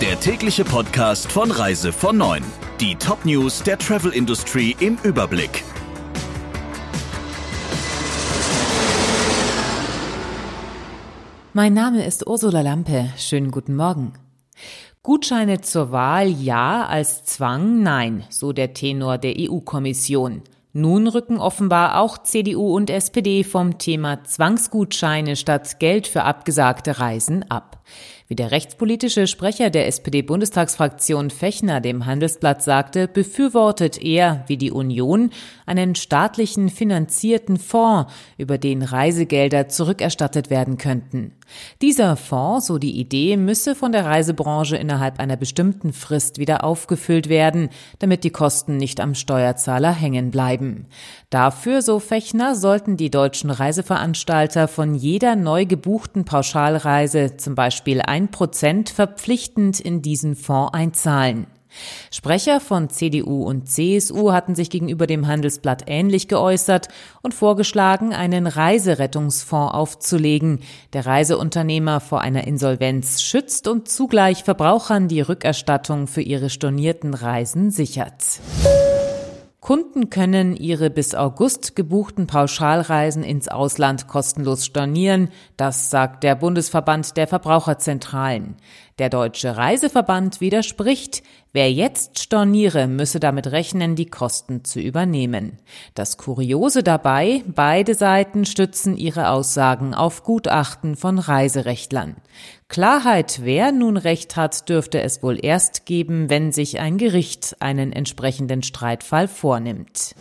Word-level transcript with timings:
der 0.00 0.20
tägliche 0.20 0.64
Podcast 0.64 1.32
von 1.32 1.50
Reise 1.50 1.92
von 1.92 2.16
9. 2.16 2.44
Die 2.80 2.94
Top-News 2.94 3.64
der 3.64 3.78
Travel 3.78 4.12
Industry 4.12 4.76
im 4.78 4.96
Überblick. 5.02 5.64
Mein 11.52 11.74
Name 11.74 12.06
ist 12.06 12.28
Ursula 12.28 12.60
Lampe. 12.60 13.08
Schönen 13.16 13.50
guten 13.50 13.74
Morgen. 13.74 14.12
Gutscheine 15.02 15.62
zur 15.62 15.90
Wahl 15.90 16.28
ja, 16.28 16.86
als 16.86 17.24
Zwang 17.24 17.82
nein, 17.82 18.22
so 18.30 18.52
der 18.52 18.74
Tenor 18.74 19.18
der 19.18 19.34
EU-Kommission. 19.36 20.42
Nun 20.72 21.08
rücken 21.08 21.38
offenbar 21.38 22.00
auch 22.00 22.18
CDU 22.18 22.76
und 22.76 22.88
SPD 22.88 23.42
vom 23.42 23.78
Thema 23.78 24.22
Zwangsgutscheine 24.22 25.34
statt 25.34 25.80
Geld 25.80 26.06
für 26.06 26.22
abgesagte 26.22 27.00
Reisen 27.00 27.50
ab. 27.50 27.82
Wie 28.30 28.36
der 28.36 28.50
rechtspolitische 28.50 29.26
Sprecher 29.26 29.70
der 29.70 29.86
SPD-Bundestagsfraktion 29.86 31.30
Fechner 31.30 31.80
dem 31.80 32.04
Handelsblatt 32.04 32.62
sagte, 32.62 33.08
befürwortet 33.08 34.02
er, 34.02 34.44
wie 34.48 34.58
die 34.58 34.70
Union, 34.70 35.30
einen 35.64 35.94
staatlichen 35.94 36.68
finanzierten 36.68 37.56
Fonds, 37.56 38.12
über 38.36 38.58
den 38.58 38.82
Reisegelder 38.82 39.68
zurückerstattet 39.68 40.50
werden 40.50 40.76
könnten. 40.76 41.32
Dieser 41.80 42.16
Fonds, 42.16 42.66
so 42.66 42.76
die 42.76 42.98
Idee, 43.00 43.38
müsse 43.38 43.74
von 43.74 43.92
der 43.92 44.04
Reisebranche 44.04 44.76
innerhalb 44.76 45.20
einer 45.20 45.36
bestimmten 45.36 45.94
Frist 45.94 46.38
wieder 46.38 46.64
aufgefüllt 46.64 47.30
werden, 47.30 47.70
damit 47.98 48.24
die 48.24 48.30
Kosten 48.30 48.76
nicht 48.76 49.00
am 49.00 49.14
Steuerzahler 49.14 49.92
hängen 49.92 50.30
bleiben. 50.30 50.86
Dafür, 51.30 51.80
so 51.80 51.98
Fechner, 51.98 52.54
sollten 52.54 52.98
die 52.98 53.10
deutschen 53.10 53.50
Reiseveranstalter 53.50 54.68
von 54.68 54.94
jeder 54.94 55.34
neu 55.36 55.64
gebuchten 55.64 56.26
Pauschalreise 56.26 57.38
zum 57.38 57.54
Beispiel 57.54 58.02
Prozent 58.26 58.90
verpflichtend 58.90 59.78
in 59.78 60.02
diesen 60.02 60.34
Fonds 60.34 60.74
einzahlen. 60.74 61.46
Sprecher 62.10 62.60
von 62.60 62.88
CDU 62.88 63.44
und 63.44 63.68
CSU 63.68 64.32
hatten 64.32 64.54
sich 64.54 64.70
gegenüber 64.70 65.06
dem 65.06 65.26
Handelsblatt 65.26 65.84
ähnlich 65.86 66.28
geäußert 66.28 66.88
und 67.22 67.34
vorgeschlagen, 67.34 68.14
einen 68.14 68.46
Reiserettungsfonds 68.46 69.74
aufzulegen, 69.74 70.60
der 70.92 71.06
Reiseunternehmer 71.06 72.00
vor 72.00 72.20
einer 72.20 72.46
Insolvenz 72.46 73.22
schützt 73.22 73.68
und 73.68 73.88
zugleich 73.88 74.44
Verbrauchern 74.44 75.08
die 75.08 75.20
Rückerstattung 75.20 76.06
für 76.06 76.22
ihre 76.22 76.50
stornierten 76.50 77.14
Reisen 77.14 77.70
sichert. 77.70 78.40
Kunden 79.68 80.08
können 80.08 80.56
ihre 80.56 80.88
bis 80.88 81.14
August 81.14 81.76
gebuchten 81.76 82.26
Pauschalreisen 82.26 83.22
ins 83.22 83.48
Ausland 83.48 84.08
kostenlos 84.08 84.64
stornieren, 84.64 85.28
das 85.58 85.90
sagt 85.90 86.24
der 86.24 86.36
Bundesverband 86.36 87.18
der 87.18 87.26
Verbraucherzentralen. 87.26 88.56
Der 88.98 89.10
Deutsche 89.10 89.58
Reiseverband 89.58 90.40
widerspricht, 90.40 91.22
wer 91.52 91.70
jetzt 91.70 92.18
storniere, 92.18 92.86
müsse 92.86 93.20
damit 93.20 93.48
rechnen, 93.48 93.94
die 93.94 94.06
Kosten 94.06 94.64
zu 94.64 94.80
übernehmen. 94.80 95.58
Das 95.92 96.16
Kuriose 96.16 96.82
dabei, 96.82 97.42
beide 97.46 97.94
Seiten 97.94 98.46
stützen 98.46 98.96
ihre 98.96 99.28
Aussagen 99.28 99.92
auf 99.92 100.22
Gutachten 100.22 100.96
von 100.96 101.18
Reiserechtlern. 101.18 102.16
Klarheit, 102.68 103.40
wer 103.44 103.72
nun 103.72 103.96
recht 103.96 104.36
hat, 104.36 104.68
dürfte 104.68 105.00
es 105.00 105.22
wohl 105.22 105.42
erst 105.42 105.86
geben, 105.86 106.28
wenn 106.28 106.52
sich 106.52 106.80
ein 106.80 106.98
Gericht 106.98 107.56
einen 107.60 107.92
entsprechenden 107.92 108.62
Streitfall 108.62 109.26
vornimmt. 109.26 110.14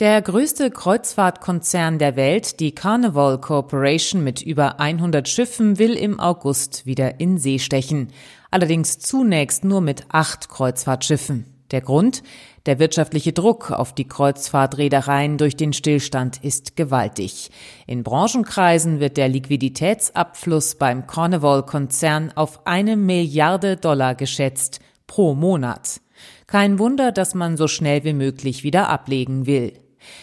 Der 0.00 0.20
größte 0.20 0.72
Kreuzfahrtkonzern 0.72 2.00
der 2.00 2.16
Welt, 2.16 2.58
die 2.58 2.72
Carnival 2.72 3.40
Corporation 3.40 4.24
mit 4.24 4.42
über 4.42 4.80
100 4.80 5.28
Schiffen, 5.28 5.78
will 5.78 5.94
im 5.94 6.18
August 6.18 6.86
wieder 6.86 7.20
in 7.20 7.38
See 7.38 7.60
stechen. 7.60 8.08
Allerdings 8.50 8.98
zunächst 8.98 9.64
nur 9.64 9.80
mit 9.80 10.06
acht 10.08 10.48
Kreuzfahrtschiffen. 10.48 11.57
Der 11.70 11.80
Grund? 11.80 12.22
Der 12.66 12.78
wirtschaftliche 12.78 13.32
Druck 13.32 13.70
auf 13.70 13.94
die 13.94 14.06
Kreuzfahrtreedereien 14.06 15.38
durch 15.38 15.56
den 15.56 15.72
Stillstand 15.72 16.42
ist 16.42 16.76
gewaltig. 16.76 17.50
In 17.86 18.02
Branchenkreisen 18.02 19.00
wird 19.00 19.16
der 19.16 19.28
Liquiditätsabfluss 19.28 20.74
beim 20.74 21.06
Carnival-Konzern 21.06 22.32
auf 22.34 22.66
eine 22.66 22.96
Milliarde 22.96 23.76
Dollar 23.76 24.14
geschätzt 24.14 24.80
pro 25.06 25.34
Monat. 25.34 26.00
Kein 26.46 26.78
Wunder, 26.78 27.12
dass 27.12 27.34
man 27.34 27.56
so 27.56 27.68
schnell 27.68 28.04
wie 28.04 28.14
möglich 28.14 28.64
wieder 28.64 28.88
ablegen 28.88 29.46
will. 29.46 29.74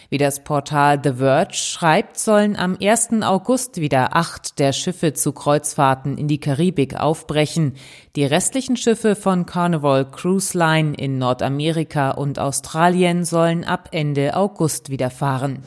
Wie 0.09 0.18
das 0.18 0.44
Portal 0.44 1.00
The 1.03 1.13
Verge 1.13 1.53
schreibt, 1.56 2.18
sollen 2.18 2.56
am 2.56 2.78
1. 2.81 3.22
August 3.22 3.81
wieder 3.81 4.16
acht 4.16 4.59
der 4.59 4.73
Schiffe 4.73 5.13
zu 5.13 5.31
Kreuzfahrten 5.31 6.18
in 6.18 6.28
die 6.28 6.40
Karibik 6.40 6.96
aufbrechen. 6.96 7.73
Die 8.16 8.25
restlichen 8.25 8.78
Schiffe 8.78 9.16
von 9.16 9.46
Carnival 9.46 10.09
Cruise 10.09 10.57
Line 10.57 10.94
in 10.96 11.18
Nordamerika 11.18 12.12
und 12.12 12.40
Australien 12.40 13.25
sollen 13.25 13.63
ab 13.63 13.90
Ende 13.91 14.35
August 14.35 14.90
wieder 14.90 15.09
fahren. 15.09 15.63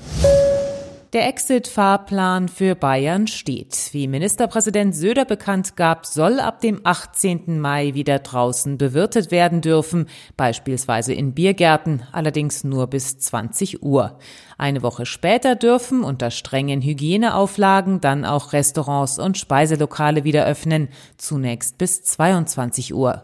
Der 1.15 1.27
Exit-Fahrplan 1.27 2.49
für 2.49 2.75
Bayern 2.75 3.29
steht. 3.29 3.89
Wie 3.93 4.07
Ministerpräsident 4.07 4.95
Söder 4.95 5.25
bekannt 5.25 5.75
gab, 5.75 6.05
soll 6.05 6.39
ab 6.39 6.61
dem 6.61 6.83
18. 6.85 7.59
Mai 7.59 7.95
wieder 7.95 8.19
draußen 8.19 8.77
bewirtet 8.77 9.31
werden 9.31 9.63
dürfen, 9.63 10.07
beispielsweise 10.37 11.15
in 11.15 11.33
Biergärten, 11.33 12.03
allerdings 12.13 12.63
nur 12.63 12.89
bis 12.89 13.19
20 13.21 13.83
Uhr. 13.83 14.19
Eine 14.59 14.83
Woche 14.83 15.07
später 15.07 15.57
dürfen 15.57 16.05
unter 16.05 16.31
strengen 16.31 16.83
Hygieneauflagen 16.83 18.03
dann 18.03 18.27
auch 18.27 18.53
Restaurants 18.53 19.19
und 19.19 19.39
Speiselokale 19.39 20.25
wieder 20.25 20.45
öffnen, 20.45 20.89
zunächst 21.17 21.79
bis 21.79 22.03
22 22.03 22.93
Uhr. 22.93 23.23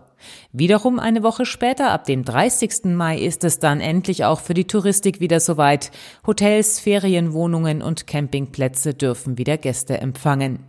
Wiederum 0.53 0.99
eine 0.99 1.23
Woche 1.23 1.47
später, 1.47 1.91
ab 1.91 2.05
dem 2.05 2.25
30. 2.25 2.85
Mai, 2.85 3.19
ist 3.19 3.45
es 3.45 3.59
dann 3.59 3.81
endlich 3.81 4.25
auch 4.25 4.41
für 4.41 4.55
die 4.55 4.67
Touristik 4.67 5.21
wieder 5.21 5.41
soweit. 5.41 5.91
Hotels, 6.27 6.81
Ferienwohnungen 6.81 7.83
und 7.83 8.07
Campingplätze 8.07 8.95
dürfen 8.95 9.39
wieder 9.39 9.59
Gäste 9.59 9.99
empfangen. 9.99 10.61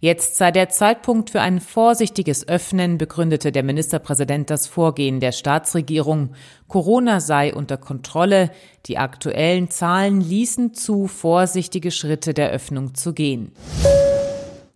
Jetzt 0.00 0.36
sei 0.36 0.50
der 0.50 0.68
Zeitpunkt 0.68 1.30
für 1.30 1.40
ein 1.40 1.60
vorsichtiges 1.60 2.48
Öffnen, 2.48 2.98
begründete 2.98 3.52
der 3.52 3.62
Ministerpräsident 3.62 4.50
das 4.50 4.66
Vorgehen 4.66 5.20
der 5.20 5.32
Staatsregierung. 5.32 6.34
Corona 6.68 7.20
sei 7.20 7.54
unter 7.54 7.76
Kontrolle. 7.76 8.50
Die 8.86 8.98
aktuellen 8.98 9.70
Zahlen 9.70 10.20
ließen 10.20 10.74
zu, 10.74 11.06
vorsichtige 11.06 11.90
Schritte 11.90 12.34
der 12.34 12.50
Öffnung 12.50 12.94
zu 12.94 13.12
gehen. 13.12 13.52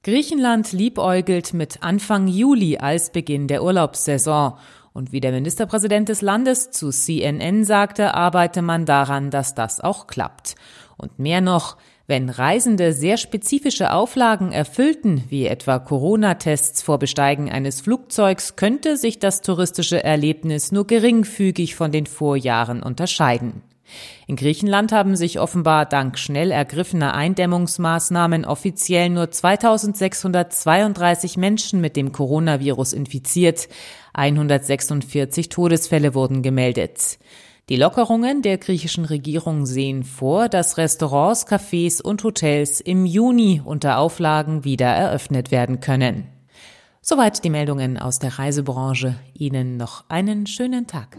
Griechenland 0.07 0.71
liebäugelt 0.71 1.53
mit 1.53 1.83
Anfang 1.83 2.29
Juli 2.29 2.79
als 2.79 3.11
Beginn 3.11 3.49
der 3.49 3.65
Urlaubssaison. 3.65 4.53
Und 4.93 5.11
wie 5.11 5.19
der 5.19 5.33
Ministerpräsident 5.33 6.09
des 6.09 6.23
Landes 6.23 6.71
zu 6.71 6.91
CNN 6.91 7.65
sagte, 7.65 8.15
arbeite 8.15 8.63
man 8.63 8.87
daran, 8.87 9.33
dass 9.33 9.57
das 9.57 9.81
auch 9.81 10.07
klappt. 10.07 10.55
Und 10.97 11.19
mehr 11.19 11.41
noch, 11.41 11.77
wenn 12.07 12.31
Reisende 12.31 12.93
sehr 12.93 13.17
spezifische 13.17 13.93
Auflagen 13.93 14.53
erfüllten, 14.53 15.25
wie 15.29 15.49
etwa 15.49 15.81
Corona-Tests 15.81 16.83
vor 16.83 17.01
Besteigen 17.01 17.51
eines 17.51 17.81
Flugzeugs, 17.81 18.55
könnte 18.55 18.97
sich 18.97 19.19
das 19.19 19.41
touristische 19.41 20.05
Erlebnis 20.05 20.71
nur 20.71 20.87
geringfügig 20.87 21.75
von 21.75 21.91
den 21.91 22.07
Vorjahren 22.07 22.81
unterscheiden. 22.81 23.61
In 24.27 24.37
Griechenland 24.37 24.93
haben 24.93 25.17
sich 25.17 25.41
offenbar 25.41 25.87
dank 25.87 26.19
schnell 26.19 26.51
ergriffener 26.51 27.15
Eindämmungsmaßnahmen 27.15 28.45
offiziell 28.45 29.11
nur 29.11 29.31
2632 29.31 31.37
Menschen 31.37 31.81
mit 31.81 31.97
dem 31.97 32.13
Coronavirus 32.13 32.93
infiziert. 32.93 33.69
146 34.15 35.49
Todesfälle 35.49 36.15
wurden 36.15 36.43
gemeldet. 36.43 37.19
Die 37.69 37.77
Lockerungen 37.77 38.43
der 38.43 38.59
griechischen 38.59 39.05
Regierung 39.05 39.67
sehen 39.67 40.05
vor, 40.05 40.49
dass 40.49 40.79
Restaurants, 40.79 41.49
Cafés 41.49 42.01
und 42.01 42.23
Hotels 42.23 42.81
im 42.81 43.07
Juni 43.07 43.61
unter 43.65 43.99
Auflagen 43.99 44.65
wieder 44.65 44.87
eröffnet 44.87 45.51
werden 45.51 45.81
können. 45.81 46.29
Soweit 47.01 47.45
die 47.45 47.51
Meldungen 47.51 47.99
aus 47.99 48.21
der 48.21 48.39
Reisebranche. 48.39 49.17
Ihnen 49.35 49.77
noch 49.77 50.05
einen 50.09 50.47
schönen 50.47 50.87
Tag. 50.87 51.19